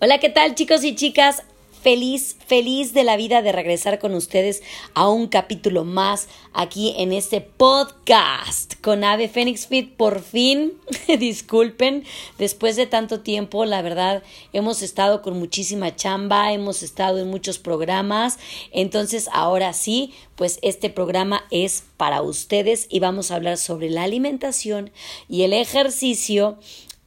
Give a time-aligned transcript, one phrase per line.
[0.00, 1.42] Hola, ¿qué tal chicos y chicas?
[1.82, 4.62] Feliz, feliz de la vida de regresar con ustedes
[4.94, 9.94] a un capítulo más aquí en este podcast con Ave Phoenix Fit.
[9.96, 10.72] Por fin,
[11.18, 12.02] disculpen,
[12.38, 17.58] después de tanto tiempo, la verdad, hemos estado con muchísima chamba, hemos estado en muchos
[17.58, 18.38] programas.
[18.72, 24.02] Entonces, ahora sí, pues este programa es para ustedes y vamos a hablar sobre la
[24.02, 24.90] alimentación
[25.28, 26.58] y el ejercicio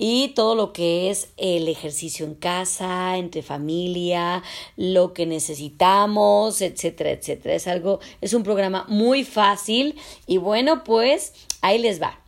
[0.02, 4.42] y todo lo que es el ejercicio en casa, entre familia,
[4.78, 7.54] lo que necesitamos, etcétera, etcétera.
[7.54, 12.21] Es algo, es un programa muy fácil y bueno, pues ahí les va.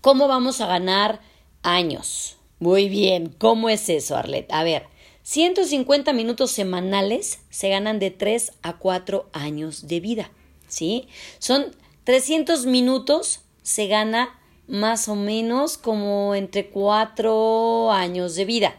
[0.00, 1.20] ¿Cómo vamos a ganar
[1.62, 2.36] años?
[2.58, 4.52] Muy bien, ¿cómo es eso, Arlet?
[4.52, 4.86] A ver,
[5.22, 10.30] 150 minutos semanales se ganan de 3 a 4 años de vida,
[10.66, 11.06] ¿sí?
[11.38, 11.66] Son
[12.02, 14.39] 300 minutos se gana
[14.70, 18.78] más o menos como entre cuatro años de vida.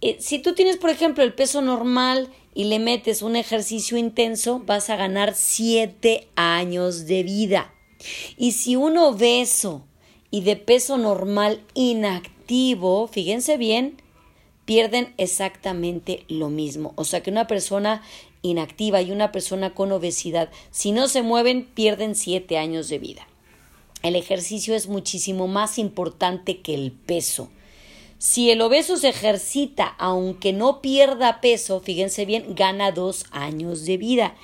[0.00, 4.62] Eh, si tú tienes, por ejemplo, el peso normal y le metes un ejercicio intenso,
[4.64, 7.74] vas a ganar siete años de vida.
[8.36, 9.84] Y si un obeso
[10.30, 14.00] y de peso normal inactivo, fíjense bien,
[14.64, 16.92] pierden exactamente lo mismo.
[16.96, 18.02] O sea que una persona
[18.42, 23.26] inactiva y una persona con obesidad, si no se mueven, pierden siete años de vida.
[24.02, 27.48] El ejercicio es muchísimo más importante que el peso.
[28.18, 33.96] Si el obeso se ejercita aunque no pierda peso, fíjense bien, gana dos años de
[33.96, 34.36] vida.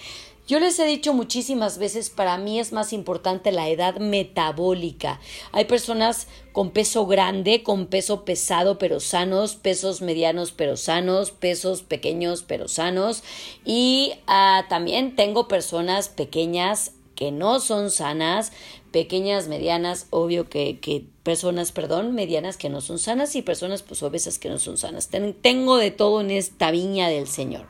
[0.48, 5.20] Yo les he dicho muchísimas veces, para mí es más importante la edad metabólica.
[5.52, 11.82] Hay personas con peso grande, con peso pesado pero sanos, pesos medianos pero sanos, pesos
[11.82, 13.22] pequeños pero sanos.
[13.64, 18.52] Y ah, también tengo personas pequeñas que no son sanas,
[18.92, 24.04] pequeñas, medianas, obvio que, que, personas, perdón, medianas que no son sanas y personas pues
[24.04, 25.10] obesas que no son sanas.
[25.42, 27.66] tengo de todo en esta viña del Señor.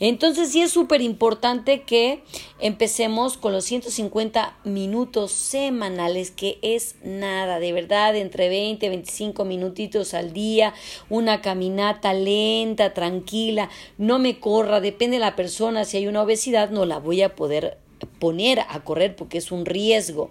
[0.00, 2.24] Entonces sí es súper importante que
[2.58, 9.44] empecemos con los 150 minutos semanales, que es nada, de verdad, entre 20 y 25
[9.44, 10.74] minutitos al día,
[11.08, 16.70] una caminata lenta, tranquila, no me corra, depende de la persona, si hay una obesidad
[16.70, 20.30] no la voy a poder poner a correr porque es un riesgo.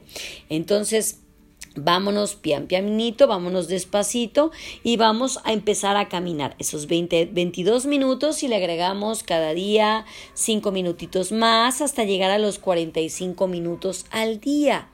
[0.49, 1.19] Entonces,
[1.75, 4.51] Vámonos pian pianito, vámonos despacito
[4.83, 10.05] y vamos a empezar a caminar esos 20, 22 minutos y le agregamos cada día
[10.33, 14.89] 5 minutitos más hasta llegar a los 45 minutos al día.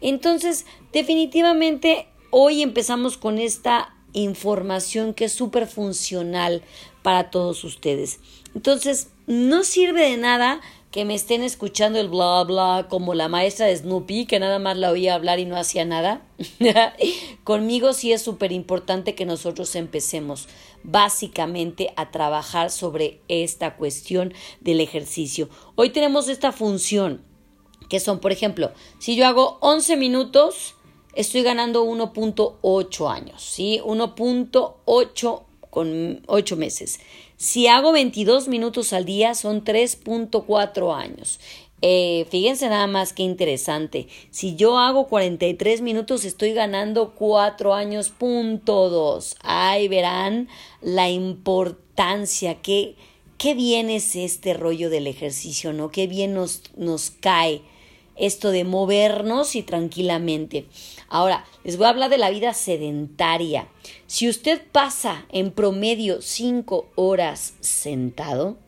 [0.00, 6.62] Entonces, definitivamente hoy empezamos con esta información que es súper funcional
[7.02, 8.20] para todos ustedes.
[8.54, 10.60] Entonces, no sirve de nada
[10.90, 14.76] que me estén escuchando el bla bla como la maestra de Snoopy que nada más
[14.76, 16.26] la oía hablar y no hacía nada.
[17.44, 20.48] Conmigo sí es súper importante que nosotros empecemos
[20.82, 25.50] básicamente a trabajar sobre esta cuestión del ejercicio.
[25.74, 27.22] Hoy tenemos esta función
[27.88, 30.74] que son, por ejemplo, si yo hago 11 minutos,
[31.14, 33.80] estoy ganando 1.8 años, ¿sí?
[33.84, 37.00] 1.8 con 8 meses.
[37.38, 41.38] Si hago 22 minutos al día son 3.4 años.
[41.82, 44.08] Eh, fíjense nada más que interesante.
[44.32, 49.36] Si yo hago 43 minutos estoy ganando 4 años punto 2.
[49.44, 50.48] Ahí verán
[50.82, 52.96] la importancia que
[53.36, 55.92] qué bien es este rollo del ejercicio, ¿no?
[55.92, 57.62] Qué bien nos, nos cae
[58.18, 60.66] esto de movernos y tranquilamente.
[61.08, 63.68] Ahora, les voy a hablar de la vida sedentaria.
[64.06, 68.58] Si usted pasa en promedio cinco horas sentado,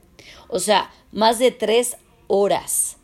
[0.48, 1.96] o sea, más de tres
[2.26, 2.96] horas,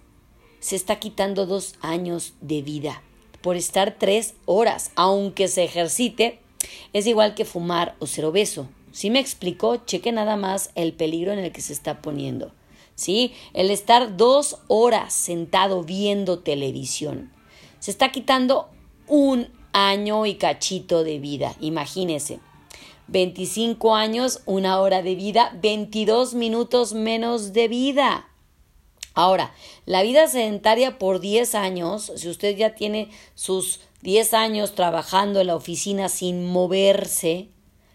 [0.60, 3.02] se está quitando dos años de vida
[3.46, 6.40] por estar tres horas, aunque se ejercite,
[6.92, 8.68] es igual que fumar o ser obeso.
[8.90, 12.52] Si me explico, cheque nada más el peligro en el que se está poniendo.
[12.96, 13.32] ¿Sí?
[13.54, 17.30] El estar dos horas sentado viendo televisión.
[17.78, 18.68] Se está quitando
[19.06, 22.40] un año y cachito de vida, imagínese.
[23.08, 28.28] 25 años, una hora de vida, 22 minutos menos de vida.
[29.14, 29.54] Ahora,
[29.84, 35.46] la vida sedentaria por 10 años, si usted ya tiene sus 10 años trabajando en
[35.46, 37.48] la oficina sin moverse,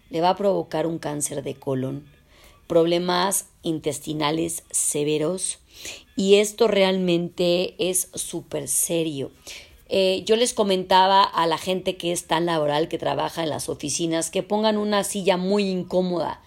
[0.08, 2.11] le va a provocar un cáncer de colon
[2.72, 5.58] problemas intestinales severos
[6.16, 9.30] y esto realmente es súper serio.
[9.90, 13.68] Eh, yo les comentaba a la gente que es tan laboral, que trabaja en las
[13.68, 16.40] oficinas, que pongan una silla muy incómoda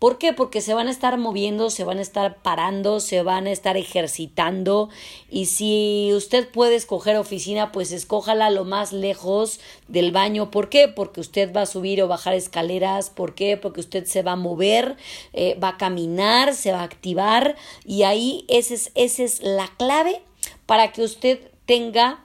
[0.00, 0.32] ¿Por qué?
[0.32, 3.76] Porque se van a estar moviendo, se van a estar parando, se van a estar
[3.76, 4.88] ejercitando
[5.30, 10.50] y si usted puede escoger oficina, pues escójala lo más lejos del baño.
[10.50, 10.88] ¿Por qué?
[10.88, 13.10] Porque usted va a subir o bajar escaleras.
[13.10, 13.58] ¿Por qué?
[13.58, 14.96] Porque usted se va a mover,
[15.34, 19.68] eh, va a caminar, se va a activar y ahí esa es, esa es la
[19.76, 20.22] clave
[20.64, 22.24] para que usted tenga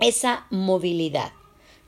[0.00, 1.35] esa movilidad.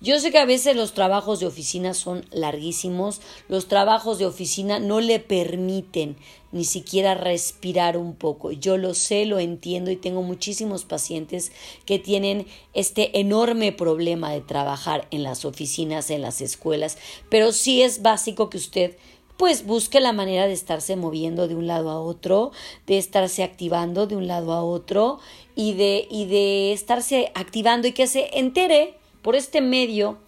[0.01, 4.79] Yo sé que a veces los trabajos de oficina son larguísimos, los trabajos de oficina
[4.79, 6.17] no le permiten
[6.53, 8.53] ni siquiera respirar un poco.
[8.53, 11.51] Yo lo sé, lo entiendo y tengo muchísimos pacientes
[11.85, 16.97] que tienen este enorme problema de trabajar en las oficinas, en las escuelas,
[17.29, 18.97] pero sí es básico que usted
[19.37, 22.53] pues busque la manera de estarse moviendo de un lado a otro,
[22.87, 25.19] de estarse activando de un lado a otro
[25.57, 30.19] y de, y de estarse activando y que se entere por este medio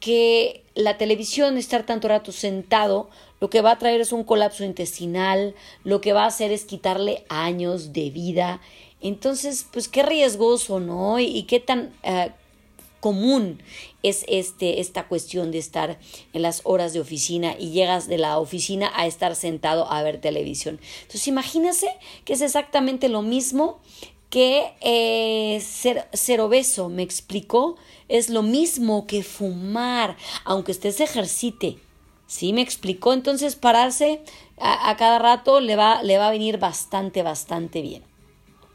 [0.00, 3.08] que la televisión, estar tanto rato sentado,
[3.40, 6.64] lo que va a traer es un colapso intestinal, lo que va a hacer es
[6.64, 8.60] quitarle años de vida.
[9.00, 11.18] Entonces, pues qué riesgoso, ¿no?
[11.18, 12.30] Y, qué tan eh,
[13.00, 13.62] común
[14.02, 15.98] es este, esta cuestión de estar
[16.32, 20.20] en las horas de oficina y llegas de la oficina a estar sentado a ver
[20.20, 20.80] televisión.
[21.02, 21.88] Entonces, imagínese
[22.24, 23.80] que es exactamente lo mismo
[24.36, 31.78] que eh, ser, obeso, me explicó, es lo mismo que fumar, aunque usted se ejercite.
[32.26, 32.52] ¿Sí?
[32.52, 33.14] Me explicó.
[33.14, 34.22] Entonces, pararse
[34.58, 38.02] a, a, cada rato le va, le va a venir bastante, bastante bien.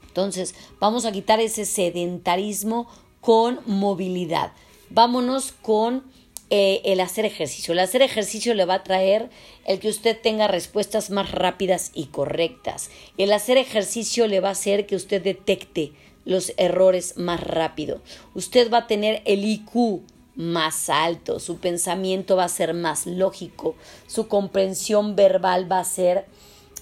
[0.07, 2.87] Entonces, vamos a quitar ese sedentarismo
[3.19, 4.53] con movilidad.
[4.89, 6.05] Vámonos con
[6.53, 7.71] eh, el hacer ejercicio.
[7.71, 9.29] El hacer ejercicio le va a traer
[9.63, 12.89] el que usted tenga respuestas más rápidas y correctas.
[13.17, 15.93] El hacer ejercicio le va a hacer que usted detecte
[16.25, 18.01] los errores más rápido.
[18.35, 20.01] Usted va a tener el IQ
[20.35, 23.75] más alto, su pensamiento va a ser más lógico,
[24.05, 26.25] su comprensión verbal va a ser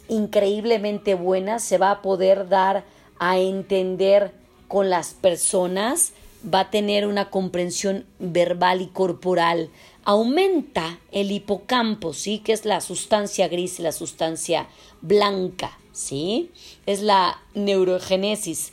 [0.07, 2.86] increíblemente buena, se va a poder dar
[3.19, 4.33] a entender
[4.68, 6.13] con las personas
[6.44, 9.69] va a tener una comprensión verbal y corporal.
[10.03, 12.39] Aumenta el hipocampo, ¿sí?
[12.39, 14.68] Que es la sustancia gris, la sustancia
[15.01, 16.50] blanca, ¿sí?
[16.86, 18.71] Es la neurogénesis.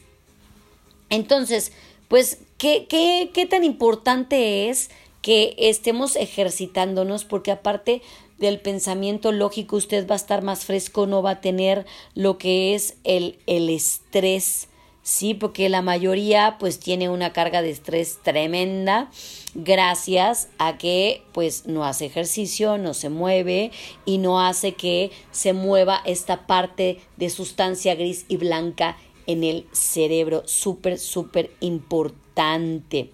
[1.11, 1.73] Entonces,
[2.09, 4.91] pues, ¿qué, qué, qué tan importante es
[5.23, 7.25] que estemos ejercitándonos?
[7.25, 8.03] Porque aparte
[8.39, 12.75] del pensamiento lógico, usted va a estar más fresco, no va a tener lo que
[12.75, 14.69] es el, el estrés,
[15.07, 19.09] sí, porque la mayoría pues tiene una carga de estrés tremenda
[19.55, 23.71] gracias a que pues no hace ejercicio, no se mueve
[24.05, 28.97] y no hace que se mueva esta parte de sustancia gris y blanca
[29.29, 33.11] en el cerebro, súper, súper importante.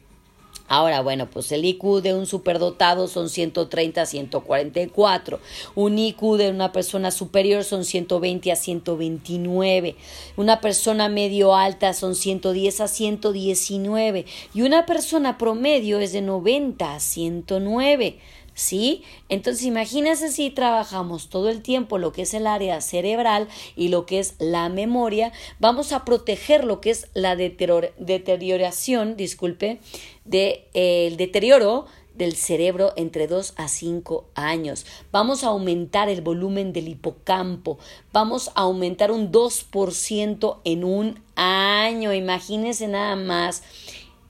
[0.68, 5.40] Ahora, bueno, pues el IQ de un superdotado son 130 a 144.
[5.74, 9.96] Un IQ de una persona superior son 120 a 129.
[10.36, 14.26] Una persona medio alta son 110 a 119.
[14.54, 18.18] Y una persona promedio es de 90 a 109.
[18.54, 19.02] ¿Sí?
[19.28, 24.06] Entonces imagínense si trabajamos todo el tiempo lo que es el área cerebral y lo
[24.06, 29.80] que es la memoria, vamos a proteger lo que es la deterioración, disculpe,
[30.24, 34.86] de, eh, deterioro del cerebro entre 2 a 5 años.
[35.10, 37.78] Vamos a aumentar el volumen del hipocampo.
[38.12, 42.12] Vamos a aumentar un 2% en un año.
[42.12, 43.62] Imagínense nada más.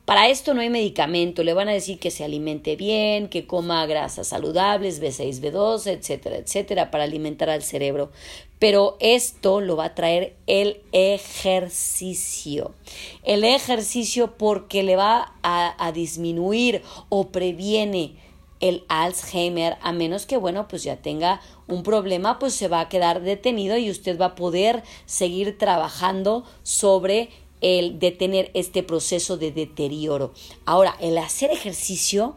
[0.05, 3.87] Para esto no hay medicamento, le van a decir que se alimente bien, que coma
[3.87, 8.11] grasas saludables, B6, B2, etcétera, etcétera, para alimentar al cerebro.
[8.59, 12.75] Pero esto lo va a traer el ejercicio.
[13.23, 18.17] El ejercicio porque le va a, a disminuir o previene
[18.59, 22.89] el Alzheimer, a menos que, bueno, pues ya tenga un problema, pues se va a
[22.89, 27.29] quedar detenido y usted va a poder seguir trabajando sobre
[27.63, 30.35] el detener este proceso de deterioro.
[30.67, 32.37] Ahora, el hacer ejercicio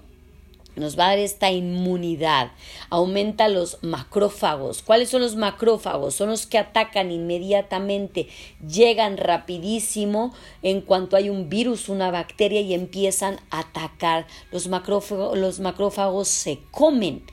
[0.75, 2.51] nos va a dar esta inmunidad,
[2.89, 4.82] aumenta los macrófagos.
[4.82, 6.15] ¿Cuáles son los macrófagos?
[6.15, 8.27] Son los que atacan inmediatamente,
[8.67, 14.27] llegan rapidísimo en cuanto hay un virus, una bacteria y empiezan a atacar.
[14.51, 17.24] Los macrófagos, los macrófagos se comen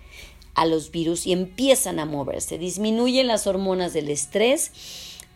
[0.55, 4.71] a los virus y empiezan a moverse, disminuyen las hormonas del estrés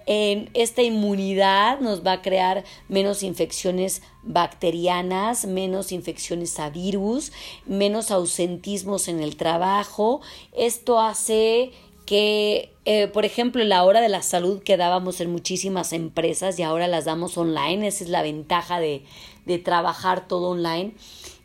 [0.07, 7.33] esta inmunidad nos va a crear menos infecciones bacterianas, menos infecciones a virus,
[7.67, 10.21] menos ausentismos en el trabajo.
[10.57, 11.73] Esto hace
[12.07, 16.63] que, eh, por ejemplo, la hora de la salud que dábamos en muchísimas empresas y
[16.63, 19.03] ahora las damos online, esa es la ventaja de,
[19.47, 20.95] de trabajar todo online.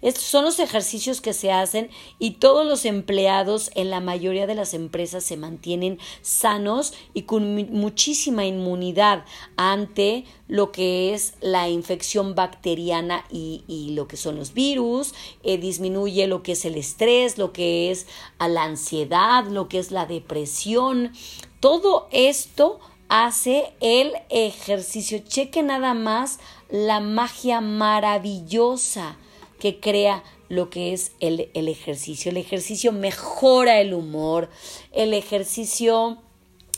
[0.02, 4.56] Estos son los ejercicios que se hacen y todos los empleados en la mayoría de
[4.56, 9.26] las empresas se mantienen sanos y con muchísima inmunidad
[9.58, 16.26] ante lo que es la infección bacteriana y, lo que son los virus, eh, disminuye
[16.26, 18.08] lo que es el estrés, lo que es
[18.40, 21.12] la ansiedad, lo que es la depresión.
[21.60, 22.80] Todo esto
[23.12, 25.20] hace el ejercicio.
[25.20, 26.40] Cheque nada más
[26.70, 29.18] la magia maravillosa
[29.60, 32.32] que crea lo que es el, ejercicio.
[32.32, 34.50] El ejercicio mejora el humor,
[34.94, 36.20] el ejercicio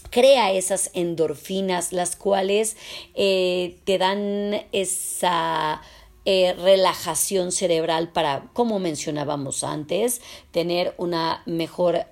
[0.10, 2.78] crea esas endorfinas, las cuales
[3.13, 5.84] eh, te dan esa
[6.25, 12.08] eh, relajación cerebral para, como mencionábamos antes, tener una mejor,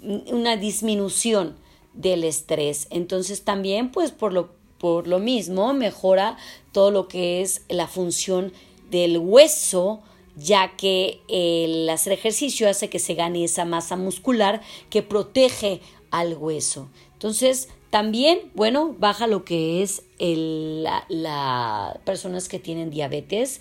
[0.00, 1.64] una disminución
[1.96, 2.86] del estrés.
[2.90, 6.36] Entonces también, pues por lo, por lo mismo, mejora
[6.72, 8.52] todo lo que es la función
[8.90, 10.00] del hueso,
[10.36, 14.60] ya que el hacer ejercicio hace que se gane esa masa muscular
[14.90, 16.88] que protege al hueso.
[17.14, 23.60] Entonces, también, bueno, baja lo que es las la, personas que tienen diabetes,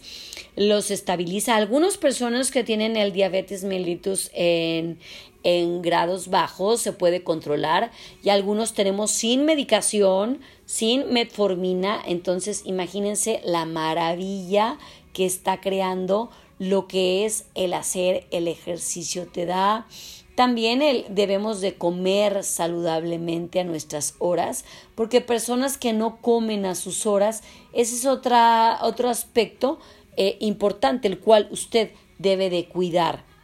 [0.57, 1.55] los estabiliza.
[1.55, 4.99] Algunas personas que tienen el diabetes mellitus en,
[5.45, 7.91] en grados bajos se puede controlar
[8.23, 14.79] y algunos tenemos sin medicación, sin metformina, entonces imagínense la maravilla
[15.13, 19.87] que está creando lo que es el hacer el ejercicio te da.
[20.33, 26.73] También el, debemos de comer saludablemente a nuestras horas, porque personas que no comen a
[26.73, 29.79] sus horas, ese es otra, otro aspecto
[30.17, 33.34] eh, importante, el cual usted debe de cuidar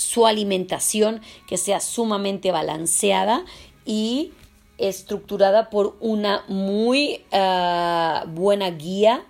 [0.00, 3.44] su alimentación que sea sumamente balanceada
[3.84, 4.32] y
[4.78, 9.26] estructurada por una muy ah, buena guía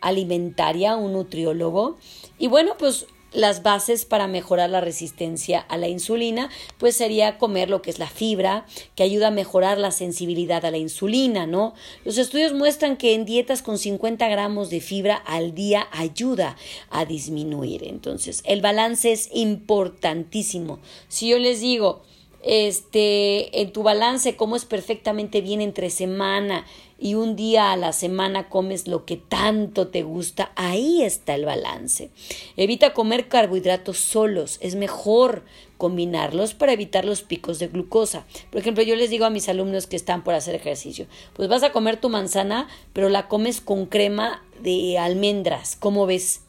[0.00, 1.96] alimentaria, un nutriólogo.
[2.38, 7.70] Y bueno, pues las bases para mejorar la resistencia a la insulina, pues sería comer
[7.70, 11.74] lo que es la fibra, que ayuda a mejorar la sensibilidad a la insulina, ¿no?
[12.04, 16.56] Los estudios muestran que en dietas con 50 gramos de fibra al día ayuda
[16.90, 17.84] a disminuir.
[17.84, 20.78] Entonces, el balance es importantísimo.
[21.08, 22.02] Si yo les digo,
[22.42, 26.64] este, en tu balance, cómo es perfectamente bien entre semana,
[27.00, 31.44] y un día a la semana comes lo que tanto te gusta, ahí está el
[31.44, 32.10] balance.
[32.56, 35.44] Evita comer carbohidratos solos, es mejor
[35.76, 38.26] combinarlos para evitar los picos de glucosa.
[38.50, 41.62] Por ejemplo, yo les digo a mis alumnos que están por hacer ejercicio, pues vas
[41.62, 46.42] a comer tu manzana, pero la comes con crema de almendras, ¿cómo ves?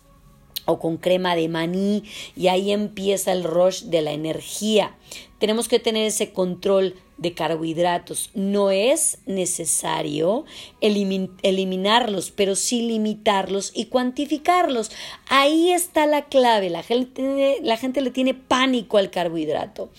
[0.66, 2.04] O con crema de maní
[2.36, 4.96] y ahí empieza el rush de la energía.
[5.40, 8.32] Tenemos que tener ese control de carbohidratos.
[8.34, 10.46] No es necesario
[10.82, 14.92] eliminarlos, pero sí limitarlos y cuantificarlos.
[15.28, 16.70] Ahí está la clave.
[16.70, 19.90] La gente, la gente le tiene pánico al carbohidrato.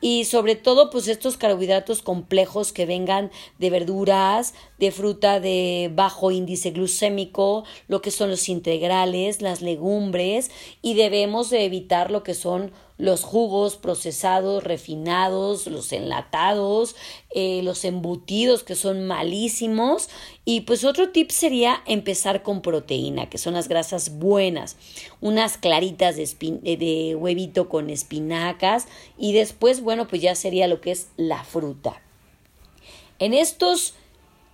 [0.00, 6.30] Y sobre todo, pues estos carbohidratos complejos que vengan de verduras, de fruta de bajo
[6.30, 12.34] índice glucémico, lo que son los integrales, las legumbres, y debemos de evitar lo que
[12.34, 16.96] son los jugos procesados, refinados, los enlatados,
[17.30, 20.08] eh, los embutidos que son malísimos.
[20.44, 24.76] Y pues otro tip sería empezar con proteína, que son las grasas buenas,
[25.20, 26.28] unas claritas de,
[26.64, 31.44] eh, de huevito con espinacas y después, bueno, pues ya sería lo que es la
[31.44, 32.02] fruta.
[33.20, 33.94] En estos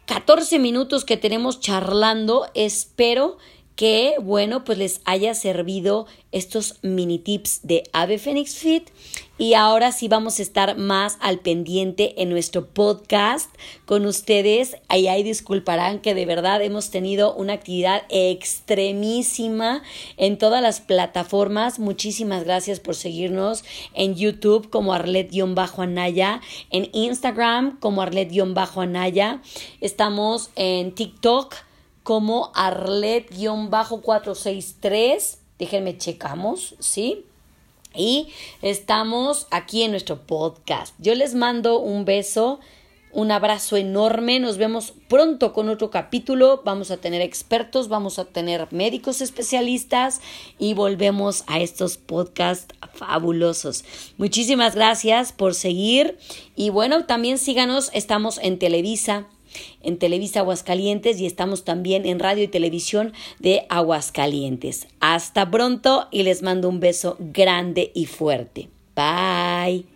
[0.07, 3.39] 14 minutos que tenemos charlando, espero
[3.77, 8.91] que, bueno, pues les haya servido estos mini tips de Ave Phoenix Fit.
[9.37, 13.51] Y ahora sí vamos a estar más al pendiente en nuestro podcast
[13.85, 14.77] con ustedes.
[14.89, 19.83] Ahí, ahí disculparán que de verdad hemos tenido una actividad extremísima
[20.17, 21.81] en todas las plataformas.
[21.81, 26.41] Muchísimas gracias por seguirnos en YouTube como Arlet-Anaya,
[26.71, 29.43] en Instagram como Arlet-Anaya.
[29.81, 31.57] Estamos en TikTok
[32.05, 35.39] como Arlet-463.
[35.59, 37.25] Déjenme checamos, ¿sí?
[37.95, 38.29] Y
[38.63, 40.95] estamos aquí en nuestro podcast.
[40.99, 42.61] Yo les mando un beso,
[43.13, 44.41] un abrazo enorme.
[44.41, 46.63] Nos vemos pronto con otro capítulo.
[46.65, 50.21] Vamos a tener expertos, vamos a tener médicos especialistas
[50.59, 53.85] y volvemos a estos podcasts fabulosos.
[54.19, 56.19] Muchísimas gracias por seguir
[56.57, 57.91] y bueno, también síganos.
[57.95, 59.29] Estamos en Televisa
[59.83, 64.87] en Televisa Aguascalientes y estamos también en radio y televisión de Aguascalientes.
[65.01, 68.69] Hasta pronto y les mando un beso grande y fuerte.
[68.95, 69.94] Bye.